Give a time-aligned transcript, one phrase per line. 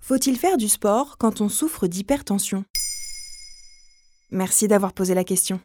[0.00, 2.64] Faut-il faire du sport quand on souffre d'hypertension?
[4.30, 5.60] Merci d'avoir posé la question.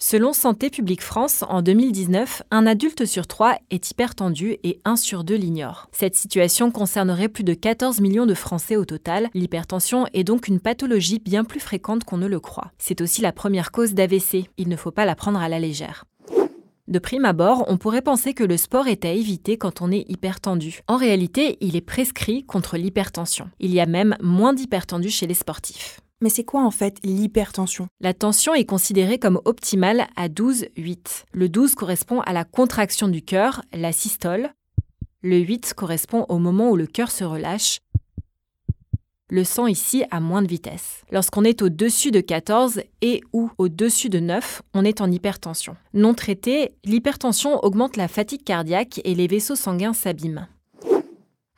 [0.00, 5.24] Selon Santé publique France, en 2019, un adulte sur trois est hypertendu et un sur
[5.24, 5.88] deux l'ignore.
[5.90, 9.28] Cette situation concernerait plus de 14 millions de Français au total.
[9.34, 12.70] L'hypertension est donc une pathologie bien plus fréquente qu'on ne le croit.
[12.78, 14.48] C'est aussi la première cause d'AVC.
[14.56, 16.04] Il ne faut pas la prendre à la légère.
[16.88, 20.06] De prime abord, on pourrait penser que le sport est à éviter quand on est
[20.08, 20.80] hypertendu.
[20.88, 23.50] En réalité, il est prescrit contre l'hypertension.
[23.60, 26.00] Il y a même moins d'hypertendus chez les sportifs.
[26.22, 27.88] Mais c'est quoi en fait l'hypertension?
[28.00, 31.24] La tension est considérée comme optimale à 12,8.
[31.34, 34.54] Le 12 correspond à la contraction du cœur, la systole.
[35.20, 37.80] Le 8 correspond au moment où le cœur se relâche.
[39.30, 41.02] Le sang ici a moins de vitesse.
[41.10, 45.76] Lorsqu'on est au-dessus de 14 et ou au-dessus de 9, on est en hypertension.
[45.92, 50.48] Non traitée, l'hypertension augmente la fatigue cardiaque et les vaisseaux sanguins s'abîment.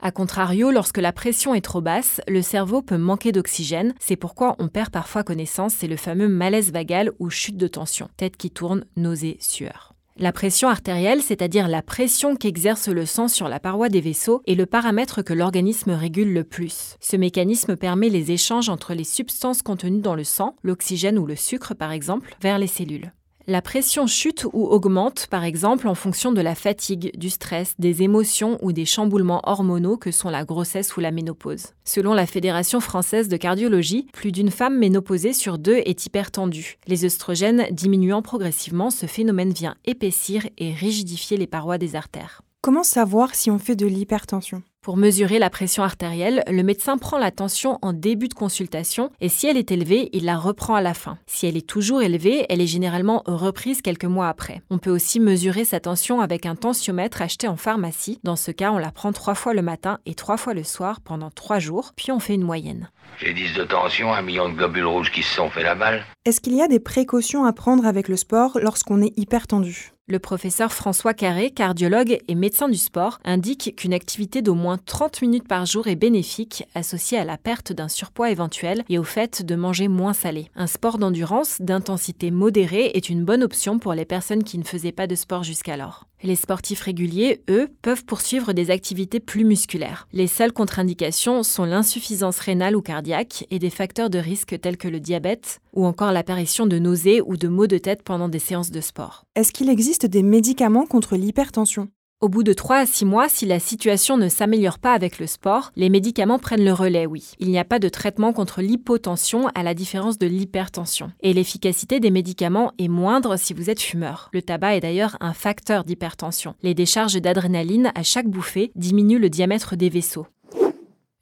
[0.02, 3.94] A contrario, lorsque la pression est trop basse, le cerveau peut manquer d'oxygène.
[4.00, 8.08] C'est pourquoi on perd parfois connaissance, c'est le fameux malaise vagal ou chute de tension,
[8.16, 9.89] tête qui tourne, nausée, sueur.
[10.22, 14.54] La pression artérielle, c'est-à-dire la pression qu'exerce le sang sur la paroi des vaisseaux, est
[14.54, 16.96] le paramètre que l'organisme régule le plus.
[17.00, 21.36] Ce mécanisme permet les échanges entre les substances contenues dans le sang, l'oxygène ou le
[21.36, 23.14] sucre par exemple, vers les cellules.
[23.46, 28.02] La pression chute ou augmente, par exemple, en fonction de la fatigue, du stress, des
[28.02, 31.68] émotions ou des chamboulements hormonaux que sont la grossesse ou la ménopause.
[31.84, 36.78] Selon la Fédération française de cardiologie, plus d'une femme ménopausée sur deux est hypertendue.
[36.86, 42.42] Les œstrogènes diminuant progressivement, ce phénomène vient épaissir et rigidifier les parois des artères.
[42.60, 44.62] Comment savoir si on fait de l'hypertension?
[44.82, 49.28] Pour mesurer la pression artérielle, le médecin prend la tension en début de consultation et
[49.28, 51.18] si elle est élevée, il la reprend à la fin.
[51.26, 54.62] Si elle est toujours élevée, elle est généralement reprise quelques mois après.
[54.70, 58.20] On peut aussi mesurer sa tension avec un tensiomètre acheté en pharmacie.
[58.24, 61.02] Dans ce cas, on la prend trois fois le matin et trois fois le soir
[61.02, 62.88] pendant trois jours, puis on fait une moyenne.
[63.18, 66.06] J'ai 10 de tension, un million de globules rouges qui se sont fait la balle.
[66.24, 69.92] Est-ce qu'il y a des précautions à prendre avec le sport lorsqu'on est hypertendu?
[70.10, 75.22] Le professeur François Carré, cardiologue et médecin du sport, indique qu'une activité d'au moins 30
[75.22, 79.44] minutes par jour est bénéfique, associée à la perte d'un surpoids éventuel et au fait
[79.44, 80.50] de manger moins salé.
[80.56, 84.92] Un sport d'endurance d'intensité modérée est une bonne option pour les personnes qui ne faisaient
[84.92, 86.09] pas de sport jusqu'alors.
[86.22, 90.06] Les sportifs réguliers, eux, peuvent poursuivre des activités plus musculaires.
[90.12, 94.88] Les seules contre-indications sont l'insuffisance rénale ou cardiaque et des facteurs de risque tels que
[94.88, 98.70] le diabète ou encore l'apparition de nausées ou de maux de tête pendant des séances
[98.70, 99.24] de sport.
[99.34, 101.88] Est-ce qu'il existe des médicaments contre l'hypertension?
[102.20, 105.26] Au bout de 3 à 6 mois, si la situation ne s'améliore pas avec le
[105.26, 107.30] sport, les médicaments prennent le relais, oui.
[107.38, 111.12] Il n'y a pas de traitement contre l'hypotension à la différence de l'hypertension.
[111.22, 114.28] Et l'efficacité des médicaments est moindre si vous êtes fumeur.
[114.34, 116.54] Le tabac est d'ailleurs un facteur d'hypertension.
[116.62, 120.26] Les décharges d'adrénaline à chaque bouffée diminuent le diamètre des vaisseaux.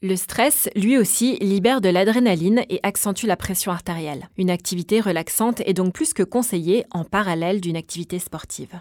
[0.03, 4.29] Le stress, lui aussi, libère de l'adrénaline et accentue la pression artérielle.
[4.37, 8.81] Une activité relaxante est donc plus que conseillée en parallèle d'une activité sportive.